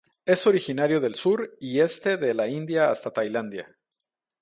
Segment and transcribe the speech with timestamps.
[0.25, 3.77] Es originario del sur y este de la India hasta Tailandia.